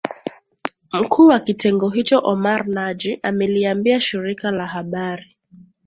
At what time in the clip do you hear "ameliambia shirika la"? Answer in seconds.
3.23-4.65